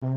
Salve, 0.00 0.12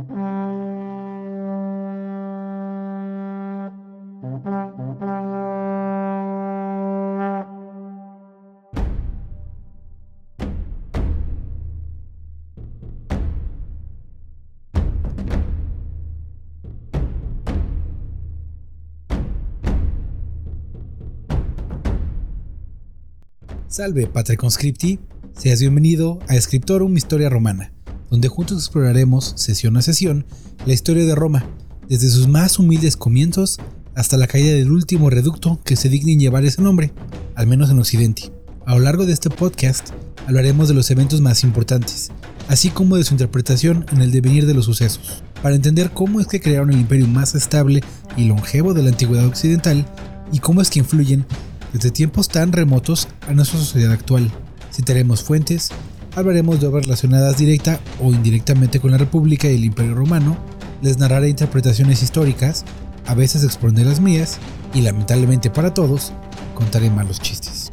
Patre 24.06 24.38
Conscripti. 24.38 25.00
Seas 25.34 25.60
bienvenido 25.60 26.20
a 26.28 26.40
Scriptorum 26.40 26.96
Historia 26.96 27.30
Romana, 27.30 27.72
donde 28.12 28.28
juntos 28.28 28.58
exploraremos, 28.60 29.34
sesión 29.38 29.78
a 29.78 29.82
sesión, 29.82 30.26
la 30.66 30.74
historia 30.74 31.06
de 31.06 31.16
Roma, 31.16 31.46
desde 31.88 32.10
sus 32.10 32.28
más 32.28 32.60
humildes 32.60 32.98
comienzos 32.98 33.58
hasta 33.96 34.18
la 34.18 34.28
caída 34.28 34.54
del 34.54 34.72
último 34.72 35.10
reducto 35.10 35.60
que 35.64 35.78
se 35.78 35.90
digna 35.90 36.12
en 36.12 36.20
llevar 36.20 36.46
ese 36.46 36.62
nombre, 36.62 36.94
al 37.36 37.48
menos 37.48 37.70
en 37.72 37.80
Occidente. 37.80 38.32
A 38.66 38.76
lo 38.76 38.82
largo 38.82 39.06
de 39.06 39.14
este 39.14 39.30
podcast 39.30 39.90
hablaremos 40.28 40.68
de 40.68 40.74
los 40.74 40.92
eventos 40.92 41.22
más 41.22 41.44
importantes, 41.44 42.12
así 42.50 42.70
como 42.70 42.98
de 42.98 43.06
su 43.06 43.14
interpretación 43.14 43.86
en 43.94 44.02
el 44.02 44.12
devenir 44.12 44.46
de 44.46 44.54
los 44.54 44.66
sucesos, 44.66 45.24
para 45.42 45.56
entender 45.56 45.92
cómo 45.92 46.20
es 46.20 46.28
que 46.28 46.42
crearon 46.42 46.72
el 46.72 46.82
imperio 46.82 47.08
más 47.08 47.34
estable 47.34 47.82
y 48.18 48.26
longevo 48.26 48.74
de 48.74 48.84
la 48.84 48.90
antigüedad 48.90 49.26
occidental 49.26 49.86
y 50.34 50.40
cómo 50.40 50.62
es 50.62 50.70
que 50.70 50.80
influyen 50.80 51.26
desde 51.72 51.92
tiempos 51.92 52.28
tan 52.28 52.52
remotos 52.52 53.08
a 53.26 53.34
nuestra 53.34 53.58
sociedad 53.58 53.94
actual. 53.94 54.30
Citaremos 54.74 55.24
fuentes, 55.24 55.70
hablaremos 56.16 56.60
de 56.60 56.68
obras 56.68 56.86
relacionadas 56.86 57.38
directa 57.38 57.80
o 58.02 58.12
indirectamente 58.12 58.80
con 58.80 58.92
la 58.92 58.98
República 58.98 59.50
y 59.50 59.56
el 59.56 59.66
Imperio 59.66 59.96
Romano, 59.96 60.38
les 60.82 60.98
narraré 60.98 61.30
interpretaciones 61.30 62.02
históricas, 62.04 62.66
a 63.06 63.16
veces 63.16 63.44
expondré 63.44 63.86
las 63.86 64.00
mías, 64.02 64.40
y 64.74 64.82
lamentablemente 64.82 65.50
para 65.50 65.74
todos, 65.74 66.12
contaré 66.56 66.90
malos 66.90 67.20
chistes. 67.20 67.72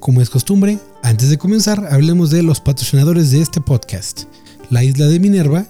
Como 0.00 0.20
es 0.20 0.30
costumbre, 0.30 0.78
antes 1.02 1.30
de 1.30 1.36
comenzar, 1.36 1.88
hablemos 1.90 2.30
de 2.30 2.44
los 2.44 2.60
patrocinadores 2.60 3.32
de 3.32 3.40
este 3.40 3.60
podcast. 3.60 4.22
La 4.70 4.82
isla 4.82 5.06
de 5.06 5.20
Minerva, 5.20 5.66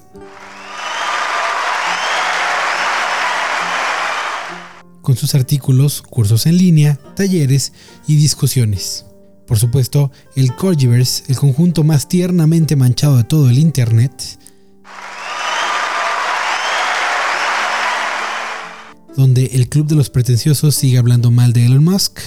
con 5.02 5.16
sus 5.16 5.34
artículos, 5.34 6.00
cursos 6.02 6.46
en 6.46 6.56
línea, 6.56 6.98
talleres 7.14 7.72
y 8.06 8.16
discusiones. 8.16 9.04
Por 9.46 9.58
supuesto, 9.58 10.10
el 10.34 10.56
Corgiverse, 10.56 11.24
el 11.28 11.36
conjunto 11.36 11.84
más 11.84 12.08
tiernamente 12.08 12.74
manchado 12.74 13.18
de 13.18 13.24
todo 13.24 13.50
el 13.50 13.58
Internet, 13.58 14.38
donde 19.14 19.46
el 19.52 19.68
Club 19.68 19.86
de 19.86 19.94
los 19.94 20.10
Pretenciosos 20.10 20.74
sigue 20.74 20.98
hablando 20.98 21.30
mal 21.30 21.52
de 21.52 21.66
Elon 21.66 21.84
Musk, 21.84 22.18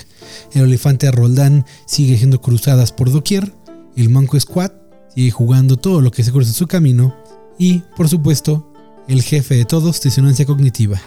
el 0.54 0.62
Olifante 0.62 1.12
Roldán 1.12 1.66
sigue 1.86 2.16
haciendo 2.16 2.42
cruzadas 2.42 2.92
por 2.92 3.12
doquier, 3.12 3.52
el 3.98 4.10
Manco 4.10 4.40
Squad 4.40 4.72
sigue 5.14 5.32
jugando 5.32 5.78
todo 5.78 6.02
lo 6.02 6.12
que 6.12 6.24
se 6.24 6.32
cruza 6.32 6.50
en 6.50 6.56
su 6.56 6.68
camino, 6.68 7.16
y, 7.58 7.80
por 7.98 8.08
supuesto, 8.08 8.72
el 9.08 9.22
jefe 9.22 9.56
de 9.56 9.66
todos, 9.66 10.02
disonancia 10.02 10.46
cognitiva. 10.46 11.02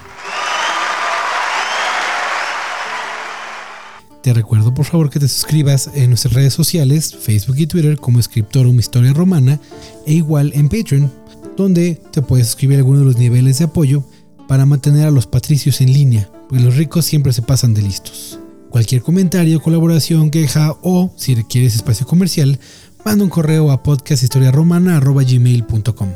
Te 4.23 4.33
recuerdo 4.33 4.73
por 4.73 4.85
favor 4.85 5.11
que 5.11 5.19
te 5.19 5.27
suscribas 5.27 5.91
en 5.95 6.11
nuestras 6.11 6.35
redes 6.35 6.55
sociales, 6.55 7.13
Facebook 7.13 7.57
y 7.59 7.67
Twitter 7.67 7.97
como 7.97 8.23
Scriptorum 8.23 8.79
Historia 8.79 9.13
Romana 9.13 9.59
e 10.07 10.13
igual 10.13 10.53
en 10.55 10.69
Patreon, 10.69 11.13
donde 11.57 12.01
te 12.13 12.23
puedes 12.23 12.47
suscribir 12.47 12.77
a 12.77 12.79
alguno 12.81 13.01
de 13.01 13.05
los 13.05 13.17
niveles 13.17 13.59
de 13.59 13.65
apoyo 13.65 14.05
para 14.47 14.65
mantener 14.65 15.07
a 15.07 15.11
los 15.11 15.27
patricios 15.27 15.81
en 15.81 15.93
línea, 15.93 16.31
porque 16.49 16.63
los 16.63 16.77
ricos 16.77 17.05
siempre 17.05 17.33
se 17.33 17.43
pasan 17.43 17.75
de 17.75 17.83
listos. 17.83 18.39
Cualquier 18.71 19.03
comentario, 19.03 19.61
colaboración, 19.61 20.31
queja 20.31 20.77
o, 20.83 21.13
si 21.17 21.35
requieres 21.35 21.75
espacio 21.75 22.07
comercial, 22.07 22.61
manda 23.05 23.25
un 23.25 23.31
correo 23.31 23.71
a 23.71 23.83
podcasthistoriaromana.gmail.com. 23.83 26.09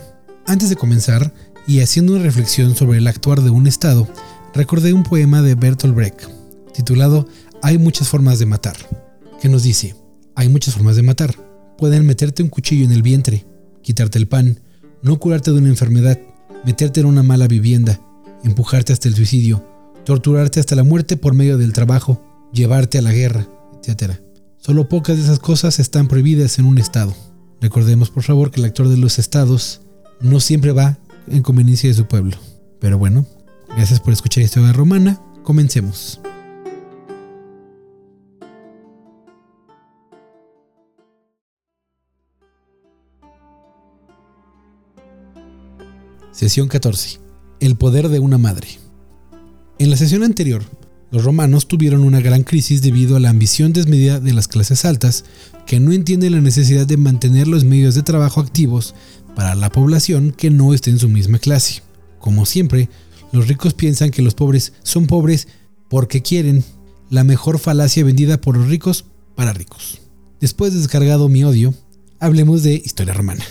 Antes 0.47 0.70
de 0.70 0.76
comenzar, 0.76 1.34
y 1.66 1.80
haciendo 1.80 2.14
una 2.14 2.22
reflexión 2.22 2.76
sobre 2.76 2.98
el 2.98 3.08
actuar 3.08 3.41
de 3.41 3.50
un 3.50 3.66
Estado, 3.66 4.06
recordé 4.54 4.92
un 4.92 5.02
poema 5.02 5.42
de 5.42 5.56
Bertolt 5.56 5.97
Brecht, 5.97 6.20
titulado 6.72 7.26
Hay 7.62 7.78
muchas 7.78 8.08
formas 8.08 8.38
de 8.38 8.47
matar, 8.47 8.76
que 9.41 9.48
nos 9.48 9.64
dice, 9.64 9.97
hay 10.36 10.48
muchas 10.48 10.74
formas 10.74 10.94
de 10.97 11.02
matar. 11.02 11.34
Pueden 11.76 12.06
meterte 12.06 12.42
un 12.42 12.48
cuchillo 12.48 12.84
en 12.84 12.92
el 12.92 13.03
vientre, 13.03 13.44
quitarte 13.82 14.18
el 14.18 14.28
pan, 14.28 14.60
no 15.03 15.18
curarte 15.18 15.50
de 15.50 15.58
una 15.58 15.68
enfermedad, 15.68 16.20
meterte 16.64 17.00
en 17.00 17.06
una 17.06 17.24
mala 17.24 17.48
vivienda, 17.48 18.00
empujarte 18.44 18.92
hasta 18.92 19.08
el 19.08 19.16
suicidio, 19.16 19.66
torturarte 20.04 20.60
hasta 20.60 20.76
la 20.76 20.84
muerte 20.84 21.16
por 21.16 21.34
medio 21.34 21.58
del 21.58 21.72
trabajo, 21.72 22.22
llevarte 22.53 22.98
a 22.98 23.03
la 23.03 23.12
guerra, 23.12 23.48
etc. 23.82 24.20
Solo 24.58 24.88
pocas 24.88 25.16
de 25.16 25.22
esas 25.22 25.38
cosas 25.38 25.78
están 25.78 26.08
prohibidas 26.08 26.58
en 26.58 26.66
un 26.66 26.78
Estado. 26.78 27.14
Recordemos 27.60 28.10
por 28.10 28.22
favor 28.22 28.50
que 28.50 28.60
el 28.60 28.66
actor 28.66 28.88
de 28.88 28.96
los 28.96 29.18
estados 29.18 29.82
no 30.20 30.40
siempre 30.40 30.72
va 30.72 30.98
en 31.28 31.42
conveniencia 31.42 31.88
de 31.88 31.94
su 31.94 32.06
pueblo. 32.06 32.36
Pero 32.80 32.98
bueno, 32.98 33.26
gracias 33.68 34.00
por 34.00 34.12
escuchar 34.12 34.42
Historia 34.42 34.72
Romana, 34.72 35.20
comencemos. 35.42 36.20
Sesión 46.32 46.68
14. 46.68 47.18
El 47.60 47.76
poder 47.76 48.10
de 48.10 48.18
una 48.18 48.36
madre. 48.36 48.68
En 49.78 49.90
la 49.90 49.96
sesión 49.96 50.22
anterior 50.22 50.62
los 51.10 51.24
romanos 51.24 51.68
tuvieron 51.68 52.02
una 52.02 52.20
gran 52.20 52.42
crisis 52.42 52.82
debido 52.82 53.16
a 53.16 53.20
la 53.20 53.30
ambición 53.30 53.72
desmedida 53.72 54.20
de 54.20 54.32
las 54.32 54.48
clases 54.48 54.84
altas, 54.84 55.24
que 55.66 55.80
no 55.80 55.92
entienden 55.92 56.32
la 56.32 56.40
necesidad 56.40 56.86
de 56.86 56.96
mantener 56.96 57.48
los 57.48 57.64
medios 57.64 57.94
de 57.94 58.02
trabajo 58.02 58.40
activos 58.40 58.94
para 59.34 59.54
la 59.54 59.70
población 59.70 60.32
que 60.36 60.50
no 60.50 60.74
esté 60.74 60.90
en 60.90 60.98
su 60.98 61.08
misma 61.08 61.38
clase. 61.38 61.82
Como 62.18 62.46
siempre, 62.46 62.88
los 63.32 63.48
ricos 63.48 63.74
piensan 63.74 64.10
que 64.10 64.22
los 64.22 64.34
pobres 64.34 64.72
son 64.82 65.06
pobres 65.06 65.48
porque 65.88 66.22
quieren, 66.22 66.64
la 67.10 67.22
mejor 67.22 67.58
falacia 67.58 68.04
vendida 68.04 68.40
por 68.40 68.56
los 68.56 68.68
ricos 68.68 69.04
para 69.34 69.52
ricos. 69.52 70.00
Después 70.40 70.72
de 70.72 70.80
descargado 70.80 71.28
mi 71.28 71.44
odio, 71.44 71.74
hablemos 72.18 72.62
de 72.62 72.74
historia 72.74 73.14
romana. 73.14 73.44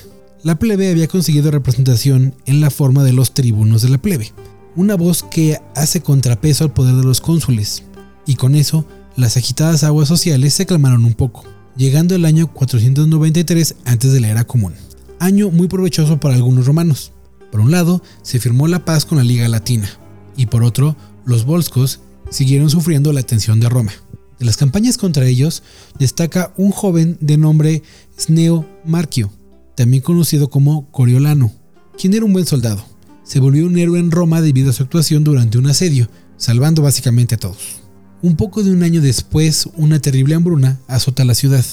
La 0.43 0.59
plebe 0.59 0.91
había 0.91 1.07
conseguido 1.07 1.51
representación 1.51 2.35
en 2.45 2.61
la 2.61 2.69
forma 2.69 3.03
de 3.03 3.13
los 3.13 3.33
tribunos 3.33 3.81
de 3.81 3.89
la 3.89 3.97
plebe, 3.97 4.31
una 4.75 4.95
voz 4.95 5.23
que 5.23 5.59
hace 5.75 6.01
contrapeso 6.01 6.63
al 6.63 6.73
poder 6.73 6.95
de 6.95 7.03
los 7.03 7.21
cónsules, 7.21 7.83
y 8.25 8.35
con 8.35 8.55
eso 8.55 8.85
las 9.15 9.37
agitadas 9.37 9.83
aguas 9.83 10.07
sociales 10.07 10.53
se 10.53 10.65
calmaron 10.65 11.05
un 11.05 11.13
poco, 11.13 11.45
llegando 11.77 12.15
el 12.15 12.25
año 12.25 12.51
493 12.51 13.75
antes 13.85 14.11
de 14.11 14.19
la 14.19 14.29
era 14.29 14.45
común, 14.45 14.73
año 15.19 15.49
muy 15.49 15.67
provechoso 15.67 16.19
para 16.19 16.35
algunos 16.35 16.65
romanos. 16.65 17.13
Por 17.51 17.61
un 17.61 17.71
lado, 17.71 18.01
se 18.21 18.39
firmó 18.39 18.67
la 18.67 18.83
paz 18.83 19.05
con 19.05 19.17
la 19.17 19.23
Liga 19.23 19.47
Latina, 19.47 19.89
y 20.35 20.47
por 20.47 20.63
otro, 20.63 20.97
los 21.23 21.45
volscos 21.45 22.01
siguieron 22.29 22.69
sufriendo 22.69 23.13
la 23.13 23.21
atención 23.21 23.59
de 23.59 23.69
Roma. 23.69 23.93
De 24.39 24.45
las 24.45 24.57
campañas 24.57 24.97
contra 24.97 25.25
ellos, 25.25 25.63
destaca 25.97 26.53
un 26.57 26.71
joven 26.71 27.17
de 27.21 27.37
nombre 27.37 27.83
Sneo 28.19 28.65
Marcio, 28.83 29.31
también 29.75 30.03
conocido 30.03 30.49
como 30.49 30.91
Coriolano, 30.91 31.53
quien 31.97 32.13
era 32.13 32.25
un 32.25 32.33
buen 32.33 32.45
soldado 32.45 32.94
se 33.25 33.39
volvió 33.39 33.65
un 33.65 33.77
héroe 33.77 33.99
en 33.99 34.11
Roma 34.11 34.41
debido 34.41 34.69
a 34.69 34.73
su 34.73 34.83
actuación 34.83 35.23
durante 35.23 35.57
un 35.57 35.67
asedio, 35.67 36.07
salvando 36.37 36.81
básicamente 36.81 37.35
a 37.35 37.39
todos. 37.39 37.81
Un 38.21 38.37
poco 38.37 38.63
de 38.63 38.71
un 38.71 38.83
año 38.83 39.01
después, 39.01 39.67
una 39.75 39.99
terrible 39.99 40.35
hambruna 40.35 40.79
azota 40.87 41.25
la 41.25 41.35
ciudad, 41.35 41.65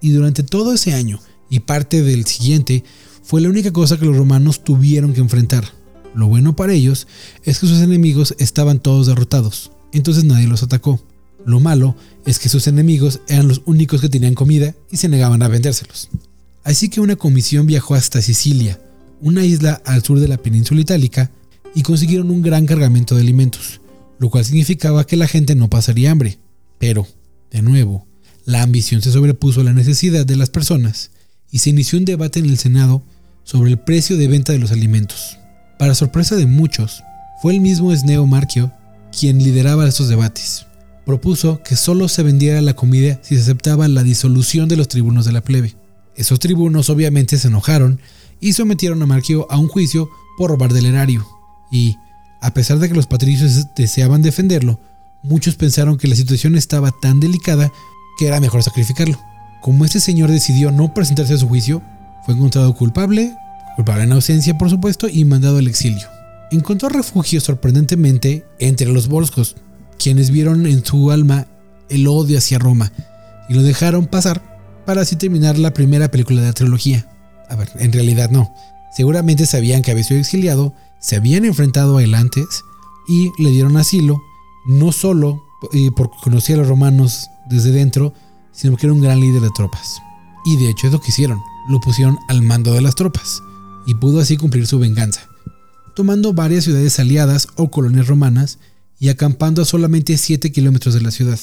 y 0.00 0.10
durante 0.10 0.42
todo 0.42 0.74
ese 0.74 0.92
año 0.94 1.20
y 1.48 1.60
parte 1.60 2.02
del 2.02 2.26
siguiente 2.26 2.84
fue 3.22 3.40
la 3.40 3.48
única 3.48 3.72
cosa 3.72 3.98
que 3.98 4.06
los 4.06 4.16
romanos 4.16 4.64
tuvieron 4.64 5.14
que 5.14 5.20
enfrentar. 5.20 5.64
Lo 6.14 6.26
bueno 6.26 6.56
para 6.56 6.72
ellos 6.72 7.06
es 7.44 7.58
que 7.58 7.66
sus 7.66 7.80
enemigos 7.80 8.34
estaban 8.38 8.80
todos 8.80 9.06
derrotados, 9.06 9.70
entonces 9.92 10.24
nadie 10.24 10.46
los 10.46 10.62
atacó. 10.62 11.00
Lo 11.46 11.60
malo 11.60 11.94
es 12.24 12.38
que 12.38 12.48
sus 12.48 12.66
enemigos 12.66 13.20
eran 13.28 13.48
los 13.48 13.62
únicos 13.66 14.00
que 14.00 14.08
tenían 14.08 14.34
comida 14.34 14.74
y 14.90 14.96
se 14.96 15.08
negaban 15.08 15.42
a 15.42 15.48
vendérselos. 15.48 16.08
Así 16.62 16.88
que 16.88 17.00
una 17.00 17.16
comisión 17.16 17.66
viajó 17.66 17.94
hasta 17.94 18.22
Sicilia, 18.22 18.80
una 19.24 19.44
isla 19.44 19.82
al 19.86 20.04
sur 20.04 20.20
de 20.20 20.28
la 20.28 20.36
península 20.36 20.82
itálica, 20.82 21.30
y 21.74 21.82
consiguieron 21.82 22.30
un 22.30 22.42
gran 22.42 22.66
cargamento 22.66 23.16
de 23.16 23.22
alimentos, 23.22 23.80
lo 24.20 24.30
cual 24.30 24.44
significaba 24.44 25.04
que 25.04 25.16
la 25.16 25.26
gente 25.26 25.56
no 25.56 25.68
pasaría 25.68 26.12
hambre. 26.12 26.38
Pero, 26.78 27.08
de 27.50 27.62
nuevo, 27.62 28.06
la 28.44 28.62
ambición 28.62 29.02
se 29.02 29.10
sobrepuso 29.10 29.62
a 29.62 29.64
la 29.64 29.72
necesidad 29.72 30.26
de 30.26 30.36
las 30.36 30.50
personas, 30.50 31.10
y 31.50 31.58
se 31.58 31.70
inició 31.70 31.98
un 31.98 32.04
debate 32.04 32.38
en 32.38 32.46
el 32.46 32.58
Senado 32.58 33.02
sobre 33.44 33.70
el 33.70 33.78
precio 33.78 34.16
de 34.16 34.28
venta 34.28 34.52
de 34.52 34.58
los 34.58 34.70
alimentos. 34.70 35.38
Para 35.78 35.94
sorpresa 35.94 36.36
de 36.36 36.46
muchos, 36.46 37.02
Fue 37.42 37.52
el 37.52 37.60
mismo 37.60 37.92
Esneo 37.92 38.26
Marquio 38.26 38.72
quien 39.18 39.38
lideraba 39.42 39.86
estos 39.86 40.08
debates. 40.08 40.64
Propuso 41.04 41.62
que 41.62 41.76
solo 41.76 42.08
se 42.08 42.22
vendiera 42.22 42.62
la 42.62 42.74
comida 42.74 43.20
si 43.22 43.36
se 43.36 43.42
aceptaba 43.42 43.86
la 43.88 44.02
disolución 44.02 44.68
de 44.68 44.76
los 44.76 44.88
tribunos 44.88 45.26
de 45.26 45.32
la 45.32 45.42
plebe. 45.42 45.74
Esos 46.16 46.38
tribunos 46.38 46.90
obviamente 46.90 47.38
se 47.38 47.48
enojaron 47.48 48.00
y 48.40 48.52
sometieron 48.52 49.02
a 49.02 49.06
Marquio 49.06 49.46
a 49.50 49.58
un 49.58 49.68
juicio 49.68 50.08
por 50.36 50.50
robar 50.50 50.72
del 50.72 50.86
erario. 50.86 51.26
Y, 51.70 51.96
a 52.40 52.52
pesar 52.52 52.78
de 52.78 52.88
que 52.88 52.94
los 52.94 53.06
patricios 53.06 53.66
deseaban 53.74 54.22
defenderlo, 54.22 54.80
muchos 55.22 55.56
pensaron 55.56 55.96
que 55.96 56.08
la 56.08 56.16
situación 56.16 56.56
estaba 56.56 56.92
tan 56.92 57.20
delicada 57.20 57.72
que 58.18 58.26
era 58.26 58.40
mejor 58.40 58.62
sacrificarlo. 58.62 59.18
Como 59.62 59.84
este 59.84 60.00
señor 60.00 60.30
decidió 60.30 60.70
no 60.70 60.92
presentarse 60.92 61.34
a 61.34 61.38
su 61.38 61.48
juicio, 61.48 61.82
fue 62.24 62.34
encontrado 62.34 62.74
culpable, 62.74 63.34
culpable 63.76 64.04
en 64.04 64.12
ausencia 64.12 64.56
por 64.58 64.70
supuesto, 64.70 65.08
y 65.08 65.24
mandado 65.24 65.58
al 65.58 65.66
exilio. 65.66 66.06
Encontró 66.50 66.88
refugio 66.88 67.40
sorprendentemente 67.40 68.44
entre 68.58 68.88
los 68.92 69.08
volscos, 69.08 69.56
quienes 69.98 70.30
vieron 70.30 70.66
en 70.66 70.84
su 70.84 71.10
alma 71.10 71.46
el 71.88 72.06
odio 72.06 72.38
hacia 72.38 72.58
Roma 72.58 72.92
y 73.48 73.54
lo 73.54 73.62
dejaron 73.62 74.06
pasar 74.06 74.53
para 74.84 75.02
así 75.02 75.16
terminar 75.16 75.58
la 75.58 75.72
primera 75.72 76.10
película 76.10 76.40
de 76.40 76.48
la 76.48 76.52
trilogía. 76.52 77.08
A 77.48 77.56
ver, 77.56 77.70
en 77.76 77.92
realidad 77.92 78.30
no. 78.30 78.54
Seguramente 78.96 79.46
sabían 79.46 79.82
que 79.82 79.90
había 79.90 80.04
sido 80.04 80.20
exiliado, 80.20 80.74
se 81.00 81.16
habían 81.16 81.44
enfrentado 81.44 81.98
a 81.98 82.02
él 82.02 82.14
antes 82.14 82.46
y 83.08 83.30
le 83.42 83.50
dieron 83.50 83.76
asilo, 83.76 84.22
no 84.66 84.92
solo 84.92 85.42
eh, 85.72 85.90
porque 85.94 86.16
conocía 86.22 86.54
a 86.56 86.58
los 86.58 86.68
romanos 86.68 87.28
desde 87.48 87.70
dentro, 87.70 88.14
sino 88.52 88.72
porque 88.72 88.86
era 88.86 88.94
un 88.94 89.00
gran 89.00 89.20
líder 89.20 89.42
de 89.42 89.50
tropas. 89.54 90.00
Y 90.44 90.56
de 90.56 90.70
hecho 90.70 90.86
es 90.86 90.92
lo 90.92 91.00
que 91.00 91.08
hicieron, 91.08 91.40
lo 91.68 91.80
pusieron 91.80 92.18
al 92.28 92.42
mando 92.42 92.72
de 92.72 92.82
las 92.82 92.94
tropas, 92.94 93.42
y 93.86 93.94
pudo 93.94 94.20
así 94.20 94.36
cumplir 94.36 94.66
su 94.66 94.78
venganza, 94.78 95.28
tomando 95.94 96.32
varias 96.32 96.64
ciudades 96.64 96.98
aliadas 96.98 97.48
o 97.56 97.70
colonias 97.70 98.06
romanas 98.06 98.58
y 98.98 99.08
acampando 99.08 99.62
a 99.62 99.64
solamente 99.64 100.16
7 100.16 100.52
kilómetros 100.52 100.94
de 100.94 101.00
la 101.00 101.10
ciudad. 101.10 101.38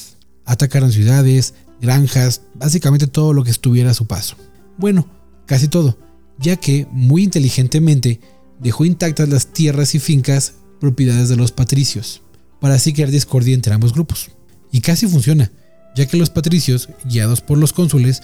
Atacaron 0.45 0.91
ciudades, 0.91 1.53
granjas, 1.81 2.43
básicamente 2.53 3.07
todo 3.07 3.33
lo 3.33 3.43
que 3.43 3.51
estuviera 3.51 3.91
a 3.91 3.95
su 3.95 4.05
paso. 4.05 4.35
Bueno, 4.77 5.07
casi 5.45 5.67
todo, 5.67 5.97
ya 6.39 6.55
que, 6.55 6.87
muy 6.91 7.23
inteligentemente, 7.23 8.21
dejó 8.59 8.85
intactas 8.85 9.27
las 9.27 9.47
tierras 9.47 9.95
y 9.95 9.99
fincas 9.99 10.53
propiedades 10.79 11.29
de 11.29 11.35
los 11.35 11.51
patricios, 11.51 12.21
para 12.59 12.75
así 12.75 12.93
crear 12.93 13.09
discordia 13.09 13.55
entre 13.55 13.73
ambos 13.73 13.93
grupos. 13.93 14.29
Y 14.71 14.81
casi 14.81 15.07
funciona, 15.07 15.51
ya 15.95 16.05
que 16.05 16.17
los 16.17 16.29
patricios, 16.29 16.89
guiados 17.03 17.41
por 17.41 17.57
los 17.57 17.73
cónsules, 17.73 18.21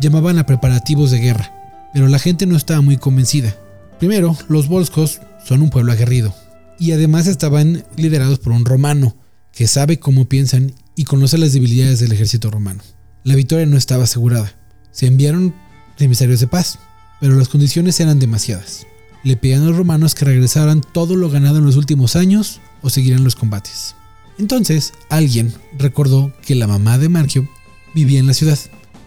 llamaban 0.00 0.38
a 0.38 0.46
preparativos 0.46 1.10
de 1.10 1.18
guerra, 1.18 1.52
pero 1.92 2.08
la 2.08 2.18
gente 2.18 2.46
no 2.46 2.56
estaba 2.56 2.80
muy 2.80 2.96
convencida. 2.96 3.56
Primero, 3.98 4.36
los 4.48 4.68
volscos 4.68 5.20
son 5.44 5.62
un 5.62 5.70
pueblo 5.70 5.92
aguerrido, 5.92 6.34
y 6.78 6.92
además 6.92 7.26
estaban 7.26 7.84
liderados 7.96 8.38
por 8.38 8.52
un 8.52 8.64
romano, 8.64 9.16
que 9.52 9.66
sabe 9.66 9.98
cómo 9.98 10.28
piensan 10.28 10.72
y 10.96 11.04
conoce 11.04 11.36
las 11.36 11.52
debilidades 11.52 12.00
del 12.00 12.12
ejército 12.12 12.50
romano. 12.50 12.82
La 13.24 13.34
victoria 13.34 13.66
no 13.66 13.76
estaba 13.76 14.04
asegurada. 14.04 14.52
Se 14.92 15.06
enviaron 15.06 15.54
emisarios 15.98 16.40
de 16.40 16.46
paz, 16.46 16.78
pero 17.20 17.34
las 17.34 17.48
condiciones 17.48 18.00
eran 18.00 18.18
demasiadas. 18.18 18.86
Le 19.22 19.36
pedían 19.36 19.62
a 19.62 19.66
los 19.66 19.76
romanos 19.76 20.14
que 20.14 20.24
regresaran 20.24 20.80
todo 20.80 21.16
lo 21.16 21.28
ganado 21.28 21.58
en 21.58 21.66
los 21.66 21.76
últimos 21.76 22.16
años 22.16 22.60
o 22.80 22.88
seguirían 22.88 23.24
los 23.24 23.36
combates. 23.36 23.94
Entonces, 24.38 24.94
alguien 25.10 25.52
recordó 25.78 26.32
que 26.42 26.54
la 26.54 26.66
mamá 26.66 26.96
de 26.96 27.10
Margio 27.10 27.46
vivía 27.94 28.18
en 28.18 28.26
la 28.26 28.34
ciudad 28.34 28.58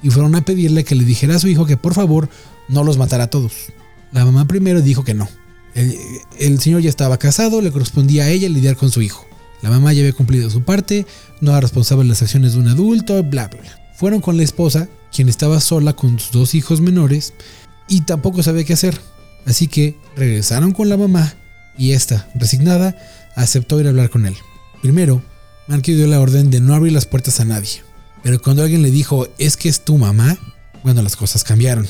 y 0.04 0.12
fueron 0.12 0.36
a 0.36 0.45
pedirle 0.45 0.83
que 0.83 0.95
le 0.95 1.06
dijera 1.06 1.36
a 1.36 1.39
su 1.39 1.48
hijo 1.48 1.66
que 1.66 1.77
por 1.77 1.95
favor 1.95 2.30
no 2.68 2.83
los 2.83 2.98
matara 2.98 3.25
a 3.25 3.30
todos. 3.30 3.54
La 4.12 4.25
mamá 4.25 4.45
primero 4.45 4.81
dijo 4.81 5.04
que 5.04 5.16
no. 5.16 5.27
El, 5.74 6.59
señor 6.59 6.81
ya 6.81 6.89
estaba 6.89 7.18
casado, 7.18 7.62
le 7.62 7.71
correspondía 7.71 8.25
a 8.25 8.30
ella 8.30 8.48
lidiar 8.48 8.77
con 8.77 8.92
su 8.92 9.01
hijo. 9.01 9.25
La 9.63 9.71
mamá 9.71 9.92
ya 9.94 10.01
había 10.01 10.13
cumplido 10.13 10.51
su 10.51 10.62
parte, 10.62 11.07
no 11.42 11.51
era 11.51 11.62
responsable 11.62 12.04
de 12.04 12.09
las 12.09 12.21
acciones 12.21 12.54
de 12.54 12.59
un 12.59 12.68
adulto, 12.68 13.24
bla, 13.24 13.48
bla, 13.48 13.62
bla. 13.62 13.82
Fueron 14.04 14.20
con 14.20 14.36
la 14.36 14.44
esposa, 14.44 14.90
quien 15.14 15.30
estaba 15.30 15.62
sola 15.62 15.94
con 15.94 16.20
sus 16.20 16.32
dos 16.32 16.56
hijos 16.56 16.82
menores, 16.82 17.34
y 17.88 18.02
tampoco 18.02 18.44
sabía 18.44 18.66
qué 18.66 18.74
hacer. 18.74 19.00
Así 19.46 19.70
que 19.70 19.98
regresaron 20.18 20.74
con 20.74 20.90
la 20.90 20.98
mamá, 20.98 21.36
y 21.78 21.94
esta, 21.94 22.30
resignada, 22.36 22.98
aceptó 23.38 23.80
ir 23.80 23.86
a 23.86 23.92
hablar 23.92 24.10
con 24.10 24.26
él. 24.26 24.36
Primero, 24.82 25.24
Marquio 25.70 25.96
dio 25.96 26.06
la 26.08 26.20
orden 26.20 26.52
de 26.52 26.60
no 26.60 26.76
abrir 26.76 26.92
las 26.92 27.06
puertas 27.06 27.40
a 27.40 27.46
nadie. 27.46 27.82
Pero 28.24 28.42
cuando 28.42 28.64
alguien 28.64 28.82
le 28.82 28.92
dijo, 28.92 29.30
es 29.38 29.56
que 29.56 29.70
es 29.70 29.86
tu 29.86 29.98
mamá, 29.98 30.38
bueno, 30.84 31.02
las 31.02 31.16
cosas 31.16 31.46
cambiaron. 31.46 31.88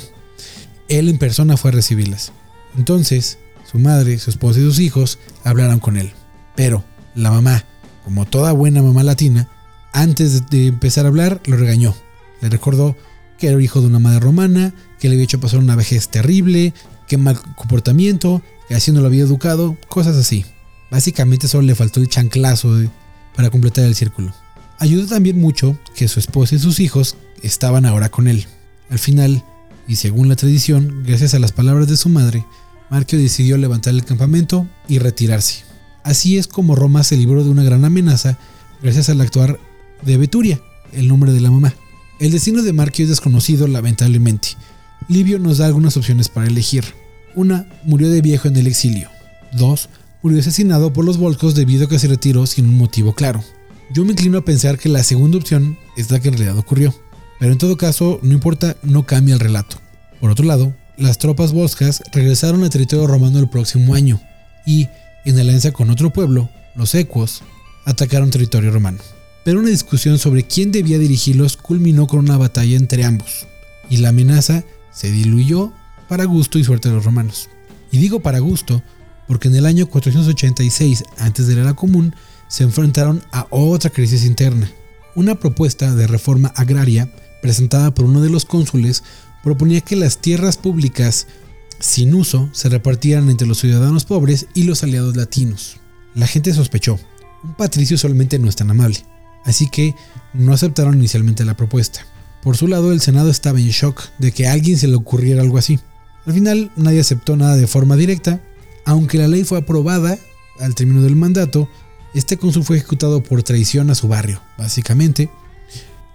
Él 0.90 1.10
en 1.10 1.18
persona 1.18 1.58
fue 1.58 1.72
a 1.72 1.74
recibirlas. 1.74 2.32
Entonces, 2.78 3.40
su 3.72 3.80
madre, 3.80 4.20
su 4.20 4.30
esposa 4.30 4.60
y 4.60 4.64
sus 4.66 4.78
hijos 4.78 5.18
hablaron 5.44 5.80
con 5.80 5.98
él. 5.98 6.12
Pero 6.56 6.84
la 7.16 7.32
mamá, 7.32 7.66
como 8.04 8.28
toda 8.28 8.52
buena 8.52 8.84
mamá 8.84 9.02
latina, 9.02 9.50
antes 9.94 10.50
de 10.50 10.68
empezar 10.68 11.06
a 11.06 11.10
hablar, 11.10 11.42
lo 11.46 11.56
regañó. 11.56 11.96
Le 12.42 12.50
recordó 12.50 12.98
que 13.38 13.48
era 13.48 13.62
hijo 13.62 13.80
de 13.80 13.88
una 13.88 14.00
madre 14.00 14.20
romana, 14.20 14.74
que 15.00 15.08
le 15.08 15.16
había 15.16 15.26
hecho 15.26 15.40
pasar 15.40 15.60
una 15.60 15.76
vejez 15.76 16.10
terrible, 16.10 16.74
que 17.08 17.18
mal 17.18 17.40
comportamiento, 17.56 18.42
que 18.68 18.76
así 18.76 18.92
no 18.92 19.02
lo 19.02 19.08
había 19.08 19.24
educado, 19.24 19.78
cosas 19.88 20.16
así. 20.16 20.46
Básicamente 20.90 21.48
solo 21.48 21.64
le 21.64 21.76
faltó 21.76 22.00
el 22.00 22.10
chanclazo 22.10 22.90
para 23.36 23.50
completar 23.50 23.86
el 23.86 23.96
círculo. 23.96 24.34
Ayudó 24.80 25.08
también 25.08 25.40
mucho 25.40 25.78
que 25.96 26.08
su 26.08 26.20
esposa 26.20 26.56
y 26.56 26.60
sus 26.60 26.80
hijos 26.80 27.16
estaban 27.42 27.86
ahora 27.86 28.10
con 28.10 28.28
él. 28.28 28.48
Al 28.90 29.00
final, 29.00 29.44
y 29.88 29.98
según 29.98 30.30
la 30.30 30.36
tradición, 30.36 31.04
gracias 31.06 31.34
a 31.34 31.40
las 31.40 31.52
palabras 31.52 31.88
de 31.88 31.98
su 31.98 32.10
madre, 32.10 32.46
Marquio 32.90 33.20
decidió 33.20 33.58
levantar 33.58 33.94
el 33.94 34.06
campamento 34.06 34.68
y 34.88 35.00
retirarse. 35.00 35.64
Así 36.04 36.38
es 36.38 36.48
como 36.48 36.76
Roma 36.76 37.04
se 37.04 37.18
libró 37.18 37.44
de 37.44 37.50
una 37.50 37.64
gran 37.64 37.86
amenaza 37.86 38.38
gracias 38.82 39.10
al 39.10 39.22
actuar 39.22 39.60
de 40.06 40.18
Beturia, 40.18 40.62
el 40.92 41.08
nombre 41.08 41.32
de 41.32 41.42
la 41.42 41.52
mamá. 41.52 41.74
El 42.20 42.32
destino 42.32 42.62
de 42.62 42.74
Marquio 42.74 43.04
es 43.04 43.10
desconocido 43.10 43.68
lamentablemente. 43.68 44.50
Livio 45.08 45.40
nos 45.40 45.58
da 45.58 45.66
algunas 45.66 45.98
opciones 45.98 46.30
para 46.30 46.48
elegir. 46.48 46.86
Una, 47.36 47.68
murió 47.84 48.10
de 48.10 48.22
viejo 48.22 48.48
en 48.48 48.56
el 48.56 48.68
exilio. 48.68 49.10
Dos, 49.52 49.90
murió 50.22 50.40
asesinado 50.40 50.94
por 50.94 51.06
los 51.06 51.18
volcos 51.18 51.56
debido 51.56 51.86
a 51.86 51.90
que 51.90 52.00
se 52.00 52.08
retiró 52.08 52.46
sin 52.46 52.70
un 52.70 52.78
motivo 52.78 53.14
claro. 53.14 53.44
Yo 53.92 54.06
me 54.06 54.12
inclino 54.12 54.38
a 54.38 54.46
pensar 54.46 54.78
que 54.78 54.90
la 54.90 55.04
segunda 55.04 55.38
opción 55.38 55.78
es 55.98 56.12
la 56.12 56.20
que 56.20 56.30
en 56.30 56.38
realidad 56.38 56.58
ocurrió. 56.58 56.94
Pero 57.40 57.52
en 57.52 57.58
todo 57.58 57.78
caso, 57.78 58.20
no 58.22 58.34
importa, 58.34 58.78
no 58.84 59.06
cambia 59.06 59.34
el 59.34 59.40
relato. 59.40 59.78
Por 60.22 60.32
otro 60.32 60.46
lado, 60.46 60.74
las 60.98 61.18
tropas 61.18 61.52
volscas 61.52 62.02
regresaron 62.12 62.64
al 62.64 62.70
territorio 62.70 63.08
romano 63.08 63.40
el 63.40 63.50
próximo 63.50 63.96
año 63.96 64.22
y, 64.66 64.88
en 65.26 65.40
alianza 65.40 65.72
con 65.72 65.90
otro 65.90 66.14
pueblo, 66.14 66.50
los 66.76 66.96
ecuos, 66.96 67.42
atacaron 67.86 68.30
territorio 68.30 68.72
romano 68.72 69.00
pero 69.44 69.60
una 69.60 69.70
discusión 69.70 70.20
sobre 70.20 70.44
quién 70.44 70.72
debía 70.72 70.98
dirigirlos 70.98 71.58
culminó 71.58 72.08
con 72.08 72.20
una 72.20 72.38
batalla 72.38 72.78
entre 72.78 73.04
ambos, 73.04 73.48
y 73.90 73.98
la 73.98 74.10
amenaza 74.10 74.64
se 74.92 75.12
diluyó 75.12 75.74
para 76.08 76.26
gusto 76.26 76.60
y 76.60 76.64
suerte 76.64 76.90
de 76.90 76.96
los 76.96 77.06
romanos. 77.06 77.50
Y 77.92 77.98
digo 77.98 78.22
para 78.22 78.40
gusto 78.40 78.82
porque 79.28 79.48
en 79.48 79.56
el 79.56 79.66
año 79.66 79.88
486 79.88 81.04
antes 81.18 81.48
de 81.48 81.56
la 81.56 81.62
era 81.62 81.74
común 81.74 82.16
se 82.48 82.64
enfrentaron 82.64 83.24
a 83.32 83.48
otra 83.50 83.90
crisis 83.90 84.26
interna. 84.26 84.70
Una 85.16 85.36
propuesta 85.36 85.94
de 85.96 86.08
reforma 86.08 86.52
agraria 86.56 87.12
presentada 87.42 87.94
por 87.94 88.06
uno 88.06 88.22
de 88.22 88.30
los 88.30 88.46
cónsules 88.46 89.04
proponía 89.44 89.82
que 89.82 89.96
las 89.96 90.20
tierras 90.20 90.58
públicas 90.58 91.28
sin 91.80 92.14
uso 92.14 92.50
se 92.54 92.70
repartieran 92.70 93.30
entre 93.30 93.48
los 93.48 93.60
ciudadanos 93.60 94.06
pobres 94.06 94.48
y 94.54 94.64
los 94.64 94.84
aliados 94.84 95.16
latinos. 95.18 95.78
La 96.16 96.28
gente 96.28 96.54
sospechó, 96.54 97.00
un 97.44 97.56
patricio 97.56 97.98
solamente 97.98 98.40
no 98.40 98.48
es 98.48 98.56
tan 98.56 98.70
amable 98.72 99.04
así 99.46 99.70
que 99.70 99.96
no 100.34 100.54
aceptaron 100.54 100.96
inicialmente 100.96 101.46
la 101.46 101.58
propuesta. 101.58 102.06
Por 102.42 102.58
su 102.58 102.68
lado, 102.68 102.92
el 102.92 103.02
Senado 103.02 103.30
estaba 103.30 103.60
en 103.60 103.70
shock 103.70 104.10
de 104.20 104.32
que 104.32 104.48
a 104.48 104.52
alguien 104.52 104.78
se 104.78 104.88
le 104.88 104.96
ocurriera 104.96 105.42
algo 105.42 105.58
así. 105.58 105.80
Al 106.26 106.34
final, 106.34 106.72
nadie 106.76 107.00
aceptó 107.00 107.36
nada 107.36 107.56
de 107.56 107.68
forma 107.68 107.96
directa, 107.96 108.42
aunque 108.86 109.18
la 109.18 109.28
ley 109.28 109.44
fue 109.44 109.60
aprobada 109.60 110.18
al 110.60 110.76
término 110.76 111.02
del 111.02 111.16
mandato, 111.16 111.70
este 112.14 112.38
cónsul 112.38 112.64
fue 112.64 112.78
ejecutado 112.78 113.24
por 113.24 113.44
traición 113.44 113.90
a 113.90 113.96
su 113.96 114.08
barrio, 114.08 114.42
básicamente, 114.58 115.30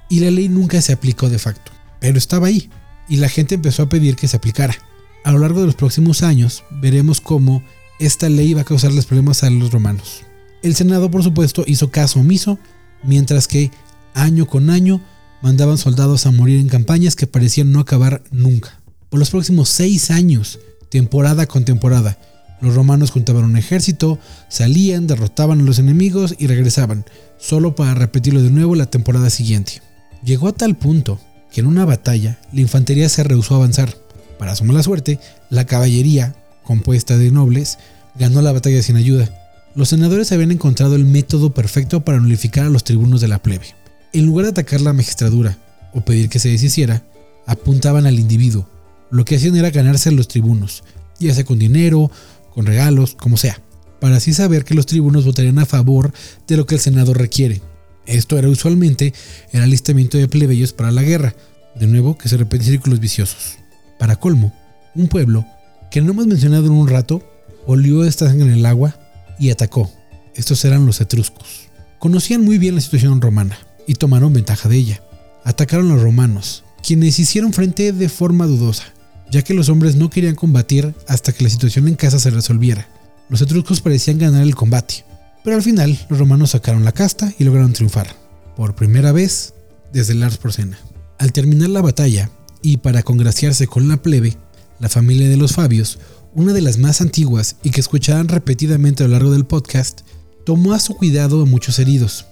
y 0.08 0.20
la 0.20 0.30
ley 0.30 0.48
nunca 0.48 0.80
se 0.80 0.92
aplicó 0.92 1.28
de 1.28 1.38
facto, 1.38 1.72
pero 2.00 2.18
estaba 2.18 2.46
ahí, 2.46 2.70
y 3.08 3.16
la 3.16 3.28
gente 3.28 3.56
empezó 3.56 3.82
a 3.82 3.88
pedir 3.88 4.16
que 4.16 4.28
se 4.28 4.36
aplicara. 4.36 4.76
A 5.24 5.32
lo 5.32 5.38
largo 5.38 5.60
de 5.60 5.66
los 5.66 5.74
próximos 5.74 6.22
años, 6.22 6.62
veremos 6.70 7.20
cómo 7.20 7.62
esta 7.98 8.28
ley 8.28 8.54
va 8.54 8.62
a 8.62 8.64
causarles 8.64 9.06
problemas 9.06 9.42
a 9.42 9.50
los 9.50 9.72
romanos. 9.72 10.22
El 10.62 10.74
Senado, 10.74 11.10
por 11.10 11.22
supuesto, 11.22 11.64
hizo 11.66 11.90
caso 11.90 12.20
omiso 12.20 12.58
mientras 13.02 13.48
que 13.48 13.70
año 14.14 14.46
con 14.46 14.70
año 14.70 15.00
mandaban 15.42 15.78
soldados 15.78 16.26
a 16.26 16.30
morir 16.30 16.60
en 16.60 16.68
campañas 16.68 17.16
que 17.16 17.26
parecían 17.26 17.72
no 17.72 17.80
acabar 17.80 18.22
nunca. 18.30 18.80
Por 19.08 19.20
los 19.20 19.30
próximos 19.30 19.68
seis 19.68 20.10
años, 20.10 20.58
temporada 20.90 21.46
con 21.46 21.64
temporada, 21.64 22.18
los 22.60 22.74
romanos 22.74 23.10
juntaban 23.10 23.44
un 23.44 23.56
ejército, 23.56 24.18
salían, 24.48 25.06
derrotaban 25.06 25.60
a 25.60 25.64
los 25.64 25.78
enemigos 25.78 26.34
y 26.38 26.48
regresaban, 26.48 27.04
solo 27.38 27.76
para 27.76 27.94
repetirlo 27.94 28.42
de 28.42 28.50
nuevo 28.50 28.74
la 28.74 28.90
temporada 28.90 29.30
siguiente. 29.30 29.80
Llegó 30.24 30.48
a 30.48 30.52
tal 30.52 30.76
punto 30.76 31.20
que 31.52 31.60
en 31.60 31.66
una 31.66 31.84
batalla 31.84 32.38
la 32.52 32.60
infantería 32.60 33.08
se 33.08 33.22
rehusó 33.22 33.54
a 33.54 33.58
avanzar. 33.58 33.94
Para 34.38 34.56
su 34.56 34.64
mala 34.64 34.82
suerte, 34.82 35.20
la 35.50 35.66
caballería, 35.66 36.34
compuesta 36.64 37.16
de 37.16 37.30
nobles, 37.30 37.78
ganó 38.18 38.42
la 38.42 38.52
batalla 38.52 38.82
sin 38.82 38.96
ayuda. 38.96 39.37
Los 39.78 39.90
senadores 39.90 40.32
habían 40.32 40.50
encontrado 40.50 40.96
el 40.96 41.04
método 41.04 41.54
perfecto 41.54 42.04
para 42.04 42.18
nulificar 42.18 42.66
a 42.66 42.68
los 42.68 42.82
tribunos 42.82 43.20
de 43.20 43.28
la 43.28 43.40
plebe. 43.40 43.76
En 44.12 44.26
lugar 44.26 44.46
de 44.46 44.50
atacar 44.50 44.80
la 44.80 44.92
magistradura 44.92 45.56
o 45.94 46.00
pedir 46.00 46.28
que 46.28 46.40
se 46.40 46.48
deshiciera, 46.48 47.04
apuntaban 47.46 48.04
al 48.04 48.18
individuo. 48.18 48.68
Lo 49.12 49.24
que 49.24 49.36
hacían 49.36 49.54
era 49.54 49.70
ganarse 49.70 50.08
a 50.08 50.12
los 50.12 50.26
tribunos, 50.26 50.82
ya 51.20 51.32
sea 51.32 51.44
con 51.44 51.60
dinero, 51.60 52.10
con 52.52 52.66
regalos, 52.66 53.14
como 53.14 53.36
sea, 53.36 53.60
para 54.00 54.16
así 54.16 54.34
saber 54.34 54.64
que 54.64 54.74
los 54.74 54.84
tribunos 54.84 55.24
votarían 55.24 55.60
a 55.60 55.64
favor 55.64 56.12
de 56.48 56.56
lo 56.56 56.66
que 56.66 56.74
el 56.74 56.80
Senado 56.80 57.14
requiere. 57.14 57.62
Esto 58.04 58.36
era 58.36 58.48
usualmente 58.48 59.14
el 59.52 59.62
alistamiento 59.62 60.18
de 60.18 60.26
plebeyos 60.26 60.72
para 60.72 60.90
la 60.90 61.04
guerra, 61.04 61.36
de 61.78 61.86
nuevo 61.86 62.18
que 62.18 62.28
se 62.28 62.36
repite 62.36 62.64
en 62.64 62.70
círculos 62.72 62.98
viciosos. 62.98 63.58
Para 63.96 64.16
colmo, 64.16 64.52
un 64.96 65.06
pueblo, 65.06 65.46
que 65.92 66.02
no 66.02 66.10
hemos 66.10 66.26
mencionado 66.26 66.66
en 66.66 66.72
un 66.72 66.88
rato, 66.88 67.22
olió 67.64 68.02
esta 68.02 68.26
sangre 68.26 68.48
en 68.48 68.54
el 68.54 68.66
agua 68.66 68.97
y 69.38 69.50
atacó. 69.50 69.90
Estos 70.34 70.64
eran 70.64 70.86
los 70.86 71.00
etruscos. 71.00 71.68
Conocían 71.98 72.44
muy 72.44 72.58
bien 72.58 72.74
la 72.74 72.80
situación 72.80 73.20
romana 73.20 73.58
y 73.86 73.94
tomaron 73.94 74.32
ventaja 74.32 74.68
de 74.68 74.76
ella. 74.76 75.02
Atacaron 75.44 75.90
a 75.90 75.94
los 75.94 76.02
romanos, 76.02 76.64
quienes 76.82 77.18
hicieron 77.18 77.52
frente 77.52 77.92
de 77.92 78.08
forma 78.08 78.46
dudosa, 78.46 78.84
ya 79.30 79.42
que 79.42 79.54
los 79.54 79.68
hombres 79.68 79.96
no 79.96 80.10
querían 80.10 80.34
combatir 80.34 80.94
hasta 81.06 81.32
que 81.32 81.44
la 81.44 81.50
situación 81.50 81.88
en 81.88 81.96
casa 81.96 82.18
se 82.18 82.30
resolviera. 82.30 82.88
Los 83.28 83.42
etruscos 83.42 83.80
parecían 83.80 84.18
ganar 84.18 84.42
el 84.42 84.54
combate, 84.54 85.04
pero 85.44 85.56
al 85.56 85.62
final 85.62 85.98
los 86.08 86.18
romanos 86.18 86.50
sacaron 86.50 86.84
la 86.84 86.92
casta 86.92 87.32
y 87.38 87.44
lograron 87.44 87.72
triunfar, 87.72 88.14
por 88.56 88.74
primera 88.74 89.12
vez 89.12 89.54
desde 89.92 90.14
Lars 90.14 90.36
Porcena. 90.36 90.78
Al 91.18 91.32
terminar 91.32 91.70
la 91.70 91.82
batalla, 91.82 92.30
y 92.62 92.78
para 92.78 93.02
congraciarse 93.02 93.66
con 93.66 93.88
la 93.88 94.02
plebe, 94.02 94.36
la 94.80 94.88
familia 94.88 95.28
de 95.28 95.36
los 95.36 95.52
Fabios 95.52 95.98
una 96.38 96.52
de 96.52 96.60
las 96.60 96.78
más 96.78 97.00
antiguas 97.00 97.56
y 97.64 97.70
que 97.70 97.80
escucharán 97.80 98.28
repetidamente 98.28 99.02
a 99.02 99.08
lo 99.08 99.14
largo 99.14 99.32
del 99.32 99.44
podcast, 99.44 100.02
tomó 100.46 100.72
a 100.72 100.78
su 100.78 100.94
cuidado 100.94 101.42
a 101.42 101.46
muchos 101.46 101.80
heridos, 101.80 102.26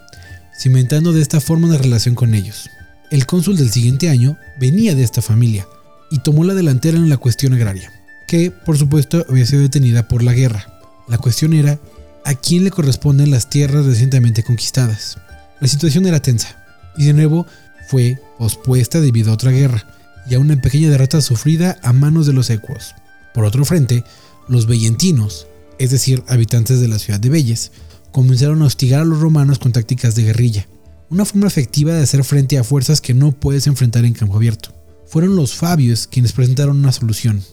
cimentando 0.56 1.12
de 1.12 1.20
esta 1.20 1.40
forma 1.40 1.66
una 1.66 1.76
relación 1.76 2.14
con 2.14 2.32
ellos. 2.32 2.70
El 3.10 3.26
cónsul 3.26 3.56
del 3.56 3.72
siguiente 3.72 4.08
año 4.08 4.38
venía 4.60 4.94
de 4.94 5.02
esta 5.02 5.22
familia 5.22 5.66
y 6.08 6.20
tomó 6.20 6.44
la 6.44 6.54
delantera 6.54 6.96
en 6.96 7.08
la 7.08 7.16
cuestión 7.16 7.52
agraria, 7.54 7.92
que 8.28 8.52
por 8.52 8.78
supuesto 8.78 9.26
había 9.28 9.44
sido 9.44 9.62
detenida 9.62 10.06
por 10.06 10.22
la 10.22 10.34
guerra. 10.34 10.80
La 11.08 11.18
cuestión 11.18 11.52
era 11.52 11.80
a 12.24 12.34
quién 12.34 12.62
le 12.62 12.70
corresponden 12.70 13.32
las 13.32 13.50
tierras 13.50 13.86
recientemente 13.86 14.44
conquistadas. 14.44 15.18
La 15.60 15.66
situación 15.66 16.06
era 16.06 16.22
tensa 16.22 16.64
y 16.96 17.06
de 17.06 17.12
nuevo 17.12 17.44
fue 17.88 18.20
pospuesta 18.38 19.00
debido 19.00 19.32
a 19.32 19.34
otra 19.34 19.50
guerra 19.50 19.84
y 20.30 20.36
a 20.36 20.38
una 20.38 20.60
pequeña 20.60 20.90
derrota 20.90 21.20
sufrida 21.20 21.76
a 21.82 21.92
manos 21.92 22.28
de 22.28 22.34
los 22.34 22.50
ecuos. 22.50 22.94
Por 23.36 23.44
otro 23.44 23.66
frente, 23.66 24.02
los 24.48 24.66
vellentinos, 24.66 25.46
es 25.78 25.90
decir, 25.90 26.24
habitantes 26.26 26.80
de 26.80 26.88
la 26.88 26.98
ciudad 26.98 27.20
de 27.20 27.28
Belles, 27.28 27.70
comenzaron 28.10 28.62
a 28.62 28.64
hostigar 28.64 29.02
a 29.02 29.04
los 29.04 29.20
romanos 29.20 29.58
con 29.58 29.72
tácticas 29.72 30.14
de 30.14 30.22
guerrilla, 30.22 30.66
una 31.10 31.26
forma 31.26 31.46
efectiva 31.46 31.92
de 31.92 32.02
hacer 32.02 32.24
frente 32.24 32.56
a 32.56 32.64
fuerzas 32.64 33.02
que 33.02 33.12
no 33.12 33.32
puedes 33.32 33.66
enfrentar 33.66 34.06
en 34.06 34.14
campo 34.14 34.36
abierto. 34.36 34.70
Fueron 35.06 35.36
los 35.36 35.54
Fabios 35.54 36.06
quienes 36.06 36.32
presentaron 36.32 36.78
una 36.78 36.92
solución. 36.92 37.44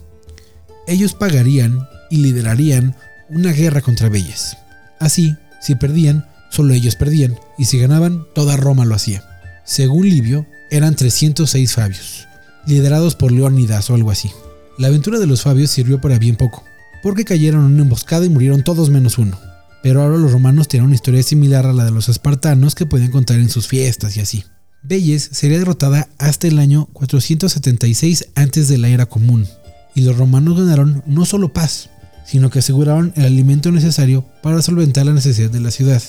Ellos 0.87 1.13
pagarían 1.15 1.85
y 2.09 2.15
liderarían 2.15 2.95
una 3.29 3.51
guerra 3.51 3.81
contra 3.81 4.07
Belles. 4.07 4.55
Así, 5.01 5.35
si 5.61 5.75
perdían, 5.75 6.29
solo 6.49 6.73
ellos 6.73 6.95
perdían, 6.95 7.37
y 7.57 7.65
si 7.65 7.77
ganaban, 7.77 8.25
toda 8.33 8.55
Roma 8.55 8.85
lo 8.85 8.95
hacía. 8.95 9.21
Según 9.65 10.09
Livio, 10.09 10.45
eran 10.71 10.95
306 10.95 11.73
Fabios, 11.73 12.25
liderados 12.65 13.15
por 13.15 13.33
Leónidas 13.33 13.89
o 13.89 13.95
algo 13.95 14.11
así. 14.11 14.31
La 14.77 14.87
aventura 14.87 15.19
de 15.19 15.27
los 15.27 15.43
Fabios 15.43 15.69
sirvió 15.69 16.01
para 16.01 16.17
bien 16.17 16.35
poco, 16.35 16.63
porque 17.03 17.25
cayeron 17.25 17.65
en 17.65 17.73
una 17.73 17.83
emboscada 17.83 18.25
y 18.25 18.29
murieron 18.29 18.63
todos 18.63 18.89
menos 18.89 19.19
uno. 19.19 19.37
Pero 19.83 20.01
ahora 20.01 20.17
los 20.17 20.31
romanos 20.31 20.67
tienen 20.67 20.87
una 20.87 20.95
historia 20.95 21.21
similar 21.21 21.65
a 21.65 21.73
la 21.73 21.85
de 21.85 21.91
los 21.91 22.09
espartanos 22.09 22.73
que 22.73 22.85
pueden 22.85 23.11
contar 23.11 23.37
en 23.37 23.49
sus 23.49 23.67
fiestas 23.67 24.17
y 24.17 24.21
así. 24.21 24.45
Belles 24.81 25.29
sería 25.31 25.59
derrotada 25.59 26.09
hasta 26.17 26.47
el 26.47 26.57
año 26.57 26.87
476 26.93 28.29
antes 28.35 28.67
de 28.67 28.77
la 28.79 28.89
era 28.89 29.05
común, 29.05 29.47
y 29.93 30.01
los 30.01 30.17
romanos 30.17 30.57
ganaron 30.57 31.03
no 31.05 31.25
solo 31.25 31.53
paz, 31.53 31.89
sino 32.25 32.49
que 32.49 32.59
aseguraron 32.59 33.13
el 33.15 33.25
alimento 33.25 33.71
necesario 33.71 34.25
para 34.41 34.61
solventar 34.61 35.05
la 35.05 35.13
necesidad 35.13 35.51
de 35.51 35.59
la 35.59 35.71
ciudad. 35.71 36.01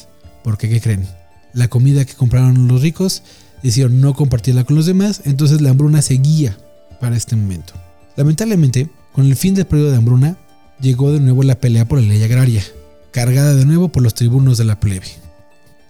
Porque, 0.42 0.70
¿qué 0.70 0.80
creen? 0.80 1.06
La 1.52 1.68
comida 1.68 2.04
que 2.04 2.14
compraron 2.14 2.66
los 2.66 2.80
ricos 2.80 3.22
decidieron 3.62 4.00
no 4.00 4.14
compartirla 4.14 4.64
con 4.64 4.76
los 4.76 4.86
demás, 4.86 5.20
entonces 5.24 5.60
la 5.60 5.70
hambruna 5.70 6.00
seguía 6.00 6.56
para 7.00 7.16
este 7.16 7.36
momento. 7.36 7.74
Lamentablemente, 8.16 8.88
con 9.12 9.26
el 9.26 9.36
fin 9.36 9.54
del 9.54 9.66
periodo 9.66 9.90
de 9.90 9.96
hambruna, 9.96 10.36
llegó 10.80 11.12
de 11.12 11.20
nuevo 11.20 11.42
la 11.42 11.60
pelea 11.60 11.86
por 11.86 12.00
la 12.00 12.06
ley 12.06 12.22
agraria, 12.22 12.62
cargada 13.10 13.54
de 13.54 13.64
nuevo 13.64 13.88
por 13.88 14.02
los 14.02 14.14
tribunos 14.14 14.58
de 14.58 14.64
la 14.64 14.80
plebe. 14.80 15.06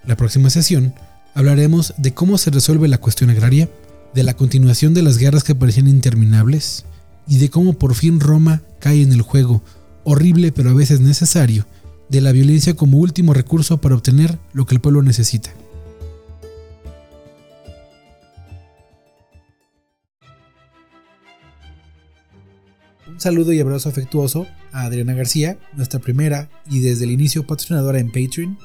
La 0.07 0.17
próxima 0.17 0.51
sesión 0.51 0.95
hablaremos 1.35 1.95
de 1.97 2.13
cómo 2.15 2.39
se 2.39 2.51
resuelve 2.51 2.89
la 2.89 2.99
cuestión 2.99 3.31
agraria, 3.31 3.69
de 4.15 4.23
la 4.23 4.35
continuación 4.35 4.95
de 4.95 5.03
las 5.03 5.19
guerras 5.19 5.43
que 5.43 5.55
parecían 5.55 5.89
interminables 5.89 6.85
y 7.27 7.39
de 7.39 7.51
cómo 7.51 7.73
por 7.73 7.95
fin 7.95 8.21
Roma 8.21 8.63
cae 8.79 9.03
en 9.03 9.13
el 9.13 9.23
juego, 9.23 9.63
horrible 10.05 10.53
pero 10.53 10.71
a 10.71 10.75
veces 10.75 11.01
necesario, 11.01 11.67
de 12.09 12.21
la 12.21 12.33
violencia 12.33 12.75
como 12.75 12.99
último 12.99 13.35
recurso 13.35 13.79
para 13.81 13.95
obtener 13.95 14.39
lo 14.53 14.67
que 14.67 14.75
el 14.75 14.81
pueblo 14.81 15.03
necesita. 15.03 15.51
Un 23.15 23.21
saludo 23.21 23.53
y 23.53 23.61
abrazo 23.61 23.89
afectuoso 23.89 24.49
a 24.73 24.83
Adriana 24.83 25.15
García, 25.15 25.57
nuestra 25.75 26.01
primera 26.01 26.51
y 26.69 26.81
desde 26.81 27.05
el 27.05 27.13
inicio 27.13 27.47
patrocinadora 27.47 28.01
en 28.01 28.09
Patreon. 28.09 28.59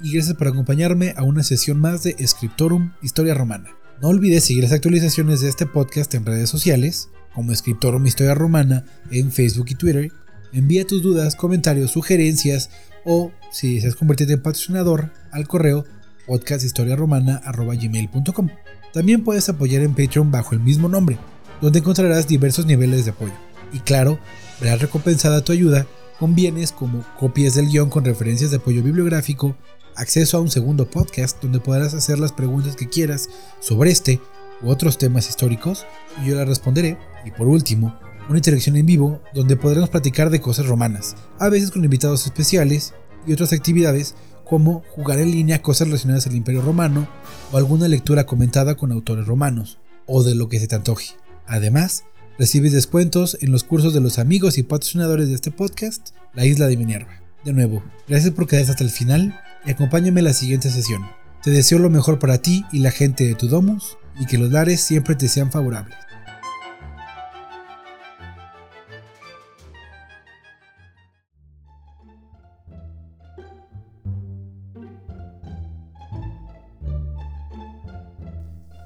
Y 0.00 0.14
gracias 0.14 0.34
por 0.34 0.48
acompañarme 0.48 1.12
a 1.14 1.24
una 1.24 1.42
sesión 1.42 1.78
más 1.78 2.04
de 2.04 2.16
Scriptorum 2.26 2.92
Historia 3.02 3.34
Romana. 3.34 3.68
No 4.00 4.08
olvides 4.08 4.44
seguir 4.46 4.62
las 4.62 4.72
actualizaciones 4.72 5.42
de 5.42 5.50
este 5.50 5.66
podcast 5.66 6.14
en 6.14 6.24
redes 6.24 6.48
sociales, 6.48 7.10
como 7.34 7.54
Scriptorum 7.54 8.06
Historia 8.06 8.34
Romana 8.34 8.86
en 9.10 9.30
Facebook 9.30 9.66
y 9.68 9.74
Twitter. 9.74 10.10
Envía 10.54 10.86
tus 10.86 11.02
dudas, 11.02 11.36
comentarios, 11.36 11.90
sugerencias 11.90 12.70
o, 13.04 13.30
si 13.52 13.74
deseas 13.74 13.94
convertirte 13.94 14.32
en 14.32 14.42
patrocinador, 14.42 15.12
al 15.32 15.46
correo 15.46 15.84
podcasthistoriaromana.gmail.com. 16.30 18.48
También 18.92 19.24
puedes 19.24 19.48
apoyar 19.48 19.82
en 19.82 19.94
Patreon 19.94 20.30
bajo 20.30 20.54
el 20.54 20.60
mismo 20.60 20.88
nombre, 20.88 21.18
donde 21.60 21.80
encontrarás 21.80 22.28
diversos 22.28 22.66
niveles 22.66 23.04
de 23.04 23.10
apoyo. 23.10 23.34
Y 23.72 23.80
claro, 23.80 24.20
verás 24.60 24.80
recompensada 24.80 25.42
tu 25.42 25.50
ayuda 25.52 25.88
con 26.20 26.36
bienes 26.36 26.70
como 26.70 27.04
copias 27.18 27.54
del 27.54 27.68
guion 27.68 27.90
con 27.90 28.04
referencias 28.04 28.52
de 28.52 28.58
apoyo 28.58 28.80
bibliográfico, 28.82 29.56
acceso 29.96 30.36
a 30.36 30.40
un 30.40 30.50
segundo 30.50 30.88
podcast 30.88 31.42
donde 31.42 31.58
podrás 31.58 31.94
hacer 31.94 32.20
las 32.20 32.32
preguntas 32.32 32.76
que 32.76 32.88
quieras 32.88 33.28
sobre 33.58 33.90
este 33.90 34.20
u 34.62 34.70
otros 34.70 34.98
temas 34.98 35.28
históricos 35.28 35.84
y 36.22 36.28
yo 36.28 36.36
las 36.36 36.46
responderé. 36.46 36.96
Y 37.24 37.32
por 37.32 37.48
último, 37.48 37.98
una 38.28 38.38
interacción 38.38 38.76
en 38.76 38.86
vivo 38.86 39.20
donde 39.34 39.56
podremos 39.56 39.90
platicar 39.90 40.30
de 40.30 40.40
cosas 40.40 40.66
romanas, 40.66 41.16
a 41.40 41.48
veces 41.48 41.72
con 41.72 41.84
invitados 41.84 42.24
especiales 42.24 42.94
y 43.26 43.32
otras 43.32 43.52
actividades 43.52 44.14
como 44.50 44.82
jugar 44.90 45.20
en 45.20 45.30
línea 45.30 45.62
cosas 45.62 45.86
relacionadas 45.86 46.26
al 46.26 46.34
Imperio 46.34 46.60
Romano 46.60 47.08
o 47.52 47.56
alguna 47.56 47.86
lectura 47.86 48.26
comentada 48.26 48.74
con 48.74 48.90
autores 48.90 49.24
romanos, 49.24 49.78
o 50.06 50.24
de 50.24 50.34
lo 50.34 50.48
que 50.48 50.58
se 50.58 50.66
te 50.66 50.74
antoje. 50.74 51.14
Además, 51.46 52.02
recibes 52.36 52.72
descuentos 52.72 53.38
en 53.42 53.52
los 53.52 53.62
cursos 53.62 53.94
de 53.94 54.00
los 54.00 54.18
amigos 54.18 54.58
y 54.58 54.64
patrocinadores 54.64 55.28
de 55.28 55.36
este 55.36 55.52
podcast, 55.52 56.08
La 56.34 56.46
Isla 56.46 56.66
de 56.66 56.76
Minerva. 56.76 57.22
De 57.44 57.52
nuevo, 57.52 57.80
gracias 58.08 58.34
por 58.34 58.48
quedarte 58.48 58.72
hasta 58.72 58.82
el 58.82 58.90
final 58.90 59.40
y 59.64 59.70
acompáñame 59.70 60.18
en 60.18 60.24
la 60.24 60.34
siguiente 60.34 60.68
sesión. 60.68 61.06
Te 61.44 61.52
deseo 61.52 61.78
lo 61.78 61.88
mejor 61.88 62.18
para 62.18 62.42
ti 62.42 62.64
y 62.72 62.80
la 62.80 62.90
gente 62.90 63.28
de 63.28 63.36
tu 63.36 63.46
domus 63.46 63.98
y 64.18 64.26
que 64.26 64.36
los 64.36 64.50
lares 64.50 64.80
siempre 64.80 65.14
te 65.14 65.28
sean 65.28 65.52
favorables. 65.52 65.96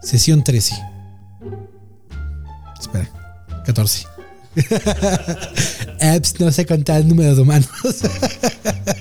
Sesión 0.04 0.44
13. 0.44 0.74
Espera, 2.78 3.08
14. 3.64 4.06
Apps 6.00 6.38
no 6.38 6.52
sé 6.52 6.66
contar 6.66 7.04
números 7.04 7.38
humanos. 7.38 7.68